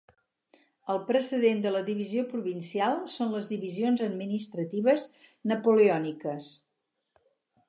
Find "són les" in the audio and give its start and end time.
3.17-3.51